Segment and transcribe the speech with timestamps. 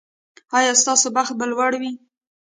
[0.57, 1.91] ایا ستاسو بخت به لوړ وي؟